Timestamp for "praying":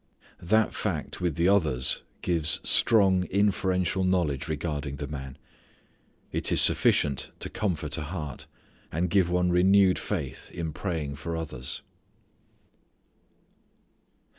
10.73-11.17